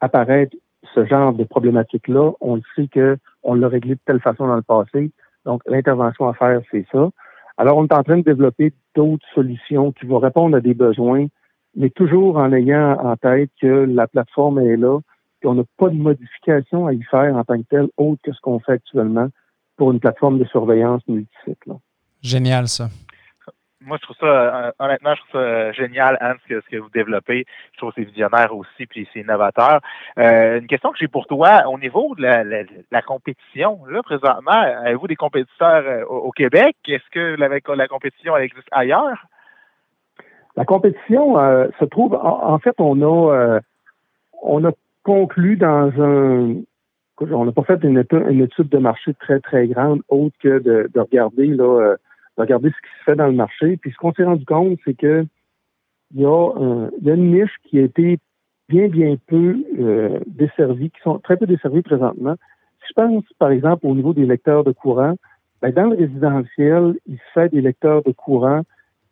[0.00, 0.56] apparaître
[0.94, 5.10] ce genre de problématique-là, on sait qu'on l'a réglé de telle façon dans le passé.
[5.44, 7.10] Donc, l'intervention à faire, c'est ça.
[7.58, 11.26] Alors, on est en train de développer d'autres solutions qui vont répondre à des besoins,
[11.74, 15.00] mais toujours en ayant en tête que la plateforme est là,
[15.42, 18.40] qu'on n'a pas de modification à y faire en tant que telle, autre que ce
[18.40, 19.28] qu'on fait actuellement
[19.76, 21.62] pour une plateforme de surveillance multisite.
[22.22, 22.88] Génial, ça.
[23.86, 26.90] Moi, je trouve ça, euh, honnêtement, je trouve ça euh, génial, Anne, ce que, vous
[26.90, 27.44] développez.
[27.72, 29.80] Je trouve que c'est visionnaire aussi, puis c'est innovateur.
[30.18, 35.06] Euh, une question que j'ai pour toi, au niveau de la, compétition, là, présentement, avez-vous
[35.06, 36.74] des compétiteurs au, Québec?
[36.88, 39.26] Est-ce que la, la compétition existe ailleurs?
[40.56, 41.36] La compétition
[41.78, 43.60] se trouve, en, fait, on a,
[44.42, 44.70] on a
[45.04, 46.54] conclu dans un,
[47.20, 51.46] on n'a pas fait une, étude de marché très, très grande, autre que de, regarder
[51.46, 51.96] là, euh,
[52.36, 53.76] regarder ce qui se fait dans le marché.
[53.76, 55.24] Puis ce qu'on s'est rendu compte, c'est que
[56.14, 58.18] il y, a, une niche qui a été
[58.68, 62.36] bien, bien peu euh, desservie, qui sont très peu desservies présentement.
[62.80, 65.16] Si je pense, par exemple, au niveau des lecteurs de courant,
[65.62, 68.62] ben, dans le résidentiel, il se fait des lecteurs de courant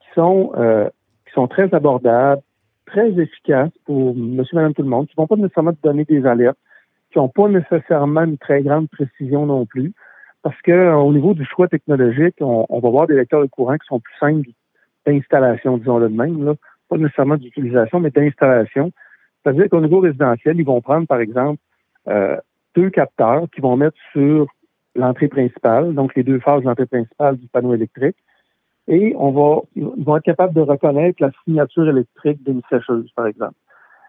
[0.00, 0.88] qui sont, euh,
[1.26, 2.42] qui sont très abordables,
[2.86, 6.04] très efficaces pour monsieur, madame, tout le monde, qui ne vont pas nécessairement te donner
[6.04, 6.58] des alertes,
[7.14, 9.92] qui n'ont pas nécessairement une très grande précision non plus,
[10.42, 13.78] parce que euh, au niveau du choix technologique, on, va voir des lecteurs de courant
[13.78, 14.48] qui sont plus simples
[15.06, 16.54] d'installation, disons-le de même, là,
[16.88, 18.90] pas nécessairement d'utilisation, mais d'installation.
[19.42, 21.60] C'est-à-dire qu'au niveau résidentiel, ils vont prendre, par exemple,
[22.08, 22.36] euh,
[22.74, 24.48] deux capteurs qui vont mettre sur
[24.96, 28.16] l'entrée principale, donc les deux phases de l'entrée principale du panneau électrique,
[28.88, 33.28] et on va, ils vont être capables de reconnaître la signature électrique d'une sécheuse, par
[33.28, 33.54] exemple.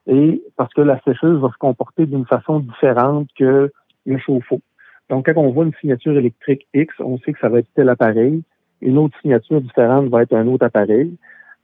[0.07, 3.71] Et parce que la sécheuse va se comporter d'une façon différente que
[4.05, 4.61] le chauffe-eau.
[5.09, 7.89] Donc, quand on voit une signature électrique X, on sait que ça va être tel
[7.89, 8.43] appareil.
[8.81, 11.15] Une autre signature différente va être un autre appareil.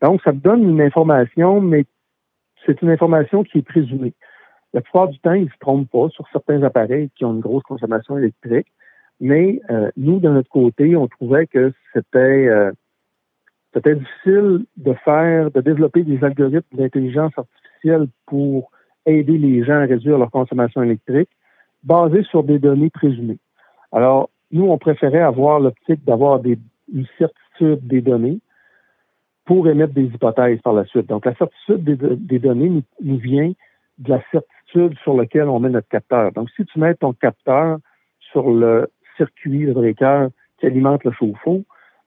[0.01, 1.85] Donc, ça donne une information, mais
[2.65, 4.13] c'est une information qui est présumée.
[4.73, 7.39] La plupart du temps, ils ne se trompent pas sur certains appareils qui ont une
[7.39, 8.67] grosse consommation électrique.
[9.19, 12.71] Mais euh, nous, de notre côté, on trouvait que c'était euh,
[13.73, 17.60] c'était difficile de faire, de développer des algorithmes d'intelligence artificielle
[18.25, 18.71] pour
[19.05, 21.29] aider les gens à réduire leur consommation électrique
[21.83, 23.39] basés sur des données présumées.
[23.91, 28.39] Alors, nous, on préférait avoir l'optique d'avoir une certitude des données
[29.45, 31.07] pour émettre des hypothèses par la suite.
[31.07, 33.51] Donc, la certitude des, données nous, vient
[33.97, 36.31] de la certitude sur laquelle on met notre capteur.
[36.33, 37.77] Donc, si tu mets ton capteur
[38.19, 40.27] sur le circuit, breaker
[40.59, 41.63] qui alimente le chauffe-eau,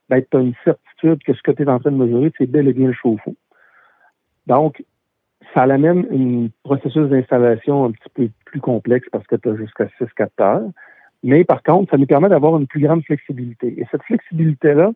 [0.09, 2.47] ben, tu as une certitude que ce que tu es en train de mesurer, c'est
[2.47, 3.35] bel et bien le chauffe-eau.
[4.47, 4.83] Donc,
[5.55, 9.89] ça amène un processus d'installation un petit peu plus complexe parce que tu as jusqu'à
[9.99, 10.63] six capteurs.
[11.23, 13.81] Mais par contre, ça nous permet d'avoir une plus grande flexibilité.
[13.81, 14.93] Et cette flexibilité-là,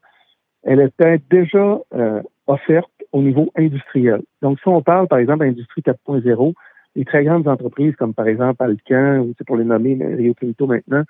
[0.64, 4.22] elle était déjà euh, offerte au niveau industriel.
[4.42, 6.52] Donc, si on parle, par exemple, d'industrie 4.0,
[6.96, 10.66] les très grandes entreprises comme, par exemple, Alcan, ou c'est pour les nommer, Rio Tinto
[10.66, 11.04] maintenant,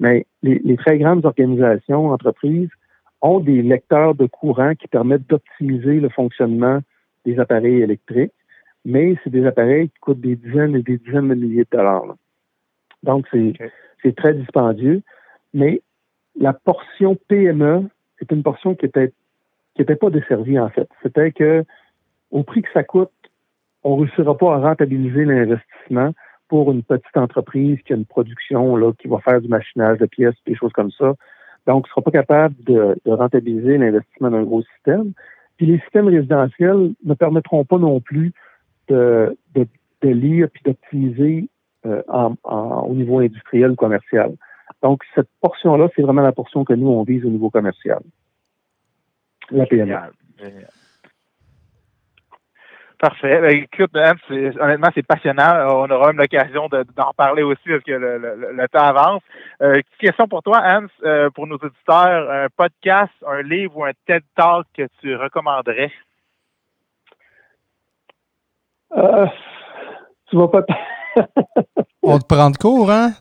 [0.00, 2.70] mais les, les, très grandes organisations, entreprises,
[3.20, 6.80] ont des lecteurs de courant qui permettent d'optimiser le fonctionnement
[7.24, 8.32] des appareils électriques,
[8.84, 12.16] mais c'est des appareils qui coûtent des dizaines et des dizaines de milliers de dollars.
[13.02, 15.02] Donc, c'est très dispendieux,
[15.54, 15.82] mais
[16.38, 19.12] la portion PME, c'est une portion qui était
[19.74, 20.88] qui n'était pas desservie, en fait.
[21.02, 21.64] C'était que
[22.30, 23.10] au prix que ça coûte,
[23.84, 26.12] on ne réussira pas à rentabiliser l'investissement
[26.48, 30.06] pour une petite entreprise qui a une production, là, qui va faire du machinage de
[30.06, 31.14] pièces, des choses comme ça.
[31.66, 35.12] Donc, on ne sera pas capable de, rentabiliser l'investissement d'un gros système.
[35.56, 38.32] Puis les systèmes résidentiels ne permettront pas non plus
[38.88, 41.48] de, de, lire puis d'optimiser
[41.86, 42.02] euh,
[42.42, 44.32] au niveau industriel ou commercial.
[44.82, 48.00] Donc, cette portion-là, c'est vraiment la portion que nous, on vise au niveau commercial.
[49.50, 49.94] La PME.
[53.02, 53.40] Parfait.
[53.40, 55.66] Ben, écoute, honnêtement, c'est passionnant.
[55.68, 59.22] On aura l'occasion d'en reparler aussi parce que le, temps avance.
[59.60, 63.90] Euh, question pour toi, Hans, euh, pour nos auditeurs, un podcast, un livre ou un
[64.06, 65.90] TED Talk que tu recommanderais?
[68.96, 69.26] Euh,
[70.28, 70.64] tu vas pas.
[72.02, 73.12] On te prend de cours, hein?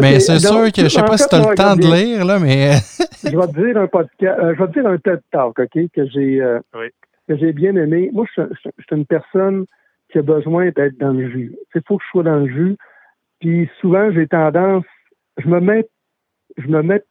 [0.00, 2.38] mais c'est sûr que je sais pas si tu as le temps de lire, là,
[2.40, 2.72] mais.
[3.22, 6.06] je vais te dire un podcast, je vais te dire un TED Talk, OK, que
[6.08, 6.42] j'ai
[6.74, 6.90] oui
[7.28, 8.10] que j'ai bien aimé.
[8.12, 9.66] Moi, je, suis une personne
[10.10, 11.54] qui a besoin d'être dans le jus.
[11.74, 12.76] Il faut que je sois dans le jus.
[13.40, 14.84] Puis souvent, j'ai tendance,
[15.38, 15.86] je me mets,
[16.56, 17.02] je me mets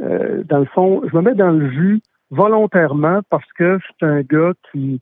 [0.00, 2.00] euh, dans le fond, je me mets dans le jus
[2.30, 5.00] volontairement parce que je suis un gars qui,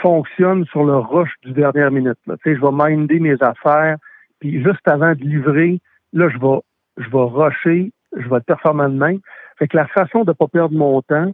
[0.00, 2.18] fonctionne sur le rush du dernière minute.
[2.26, 2.36] Là.
[2.42, 3.96] Tu sais, je vais minder mes affaires,
[4.40, 5.80] puis juste avant de livrer,
[6.12, 6.60] là, je vais,
[6.98, 9.20] je vais rusher, je vais être performant de même.
[9.58, 11.32] Fait que la façon de pas perdre mon temps,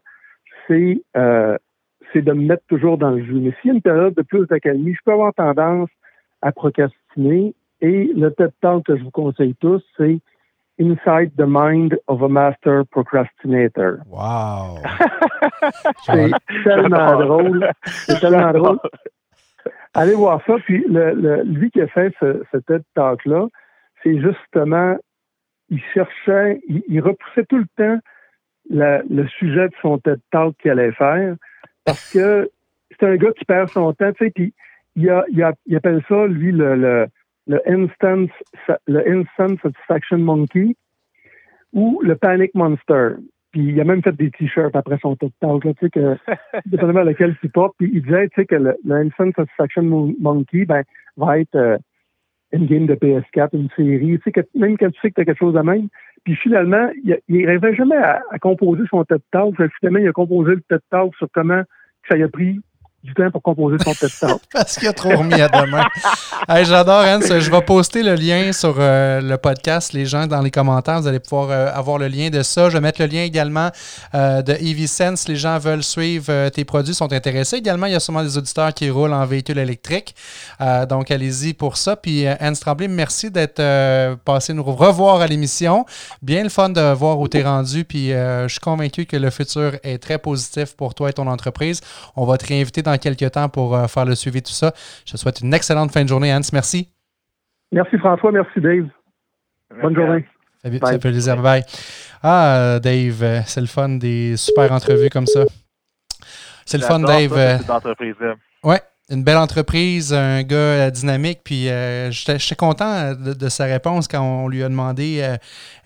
[0.66, 1.56] c'est euh,
[2.12, 3.34] c'est de me mettre toujours dans le jeu.
[3.34, 5.88] Mais s'il y a une période de plus d'accalmie, je peux avoir tendance
[6.42, 7.54] à procrastiner.
[7.80, 10.18] Et le Talk que je vous conseille tous, c'est
[10.80, 14.00] Inside the Mind of a Master Procrastinator.
[14.06, 14.78] Wow!
[16.06, 16.30] c'est
[16.64, 17.70] tellement drôle.
[17.84, 18.78] C'est tellement drôle.
[19.92, 20.54] Allez voir ça.
[20.64, 23.48] Puis le, lui qui a fait ce, TED Talk-là,
[24.02, 24.96] c'est justement,
[25.68, 27.98] il cherchait, il, repoussait tout le temps
[28.70, 31.36] le sujet de son TED Talk qu'il allait faire
[31.84, 32.50] parce que
[32.90, 34.54] c'est un gars qui perd son temps, tu sais, puis
[34.96, 37.06] il, a, il, appelle ça, lui, le, le,
[37.50, 38.32] le, instant,
[38.86, 40.76] le instant satisfaction monkey
[41.72, 43.16] ou le panic monster.
[43.50, 46.16] Puis il a même fait des t-shirts après son TED Talk, tu sais, que,
[46.66, 47.34] dépendamment de lequel.
[47.34, 49.82] Puis il disait, tu sais, que le, instant satisfaction
[50.20, 50.84] monkey, ben,
[51.16, 51.76] va être euh,
[52.52, 55.20] une game de PS4, une série, tu sais, que, même quand tu sais que tu
[55.22, 55.88] as quelque chose à même.
[56.22, 59.56] Puis finalement, il, rêvait jamais à, composer son TED Talk.
[59.80, 61.62] Finalement, il a composé le TED Talk sur comment
[62.08, 62.60] ça a pris
[63.02, 64.38] du temps pour composer son testeur.
[64.52, 65.84] Parce qu'il a trop remis à demain.
[66.64, 67.20] J'adore, Hans.
[67.20, 69.92] Je vais poster le lien sur euh, le podcast.
[69.92, 72.68] Les gens, dans les commentaires, vous allez pouvoir euh, avoir le lien de ça.
[72.68, 73.70] Je vais mettre le lien également
[74.14, 75.28] euh, de EV-Sense.
[75.28, 77.56] Les gens veulent suivre tes produits, sont intéressés.
[77.56, 80.14] Également, il y a sûrement des auditeurs qui roulent en véhicule électrique.
[80.88, 81.96] donc, allez-y pour ça.
[81.96, 83.62] Puis, Hans Tremblay, merci d'être
[84.24, 85.86] passé nous revoir à l'émission.
[86.22, 87.84] Bien le fun de voir où tu es rendu.
[87.84, 91.80] Puis, je suis convaincu que le futur est très positif pour toi et ton entreprise.
[92.16, 94.72] On va te réinviter dans quelques temps pour euh, faire le suivi de tout ça.
[95.06, 96.40] Je te souhaite une excellente fin de journée, Hans.
[96.52, 96.88] Merci.
[97.72, 98.88] Merci François, merci Dave.
[99.80, 100.26] Bonne journée.
[100.62, 101.40] Ça fait plaisir.
[101.40, 101.62] Bye.
[102.22, 105.44] Ah, Dave, euh, c'est le fun des super entrevues comme ça.
[106.66, 107.32] C'est le fun, Dave.
[107.36, 107.58] Euh,
[108.64, 108.80] ouais,
[109.10, 111.40] une belle entreprise, un gars euh, dynamique.
[111.44, 115.36] Puis euh, j'étais content de, sa réponse quand on lui a demandé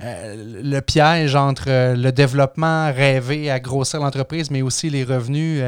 [0.01, 5.63] euh, le piège entre le développement rêvé à grossir l'entreprise, mais aussi les revenus.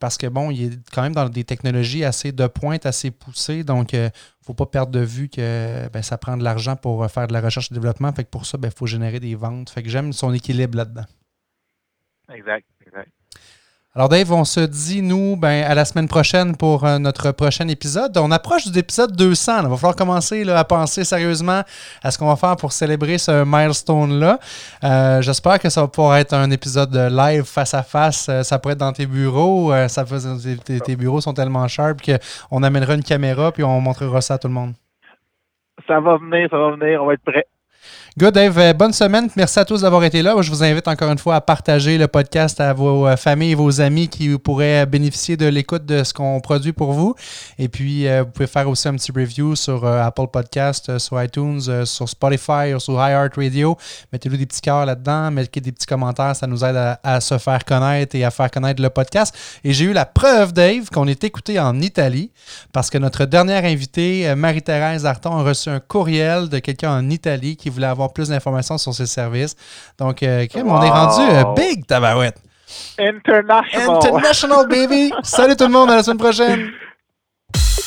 [0.00, 3.64] parce que bon, il est quand même dans des technologies assez de pointe, assez poussées.
[3.64, 4.10] Donc, il ne
[4.42, 7.40] faut pas perdre de vue que ben, ça prend de l'argent pour faire de la
[7.40, 8.12] recherche et développement.
[8.12, 9.68] Fait que pour ça, il ben, faut générer des ventes.
[9.68, 11.04] Fait que j'aime son équilibre là-dedans.
[12.32, 12.64] Exact.
[13.94, 17.68] Alors Dave, on se dit, nous, ben, à la semaine prochaine pour euh, notre prochain
[17.68, 18.16] épisode.
[18.16, 19.64] On approche de l'épisode 200.
[19.64, 21.60] Il va falloir commencer à penser sérieusement
[22.02, 24.38] à ce qu'on va faire pour célébrer ce milestone-là.
[24.82, 28.30] Euh, j'espère que ça va pouvoir être un épisode live face à face.
[28.30, 29.72] Euh, ça pourrait être dans tes bureaux.
[29.88, 30.06] ça
[30.64, 34.38] tes, tes, bureaux sont tellement sharp qu'on amènera une caméra puis on montrera ça à
[34.38, 34.72] tout le monde.
[35.86, 37.02] Ça va venir, ça va venir.
[37.02, 37.44] On va être prêt.
[38.18, 38.58] Good, Dave.
[38.58, 39.30] Euh, bonne semaine.
[39.36, 40.34] Merci à tous d'avoir été là.
[40.42, 43.54] Je vous invite encore une fois à partager le podcast à vos euh, familles et
[43.54, 47.14] vos amis qui pourraient bénéficier de l'écoute de ce qu'on produit pour vous.
[47.58, 51.86] Et puis, euh, vous pouvez faire aussi un petit review sur Apple Podcast, sur iTunes,
[51.86, 53.78] sur Spotify ou sur iHeartRadio.
[54.12, 56.36] Mettez-nous des petits cœurs là-dedans, mettez des petits commentaires.
[56.36, 59.34] Ça nous aide à, se faire connaître et à faire connaître le podcast.
[59.64, 62.30] Et j'ai eu la preuve, Dave, qu'on est écouté en Italie
[62.74, 67.56] parce que notre dernière invitée, Marie-Thérèse Arton, a reçu un courriel de quelqu'un en Italie
[67.56, 69.54] qui voulait avoir plus d'informations sur ses services.
[69.98, 72.38] Donc, euh, on est rendu euh, big, tabarouette.
[72.98, 73.96] International.
[73.96, 75.12] International, baby.
[75.22, 76.70] Salut tout le monde, à la semaine prochaine.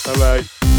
[0.06, 0.75] Bye bye.